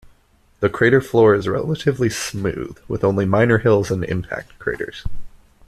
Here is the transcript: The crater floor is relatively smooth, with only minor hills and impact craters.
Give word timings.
The 0.61 0.69
crater 0.69 0.99
floor 0.99 1.35
is 1.35 1.47
relatively 1.47 2.09
smooth, 2.09 2.79
with 2.87 3.03
only 3.03 3.23
minor 3.25 3.59
hills 3.59 3.91
and 3.91 4.03
impact 4.05 4.57
craters. 4.57 5.05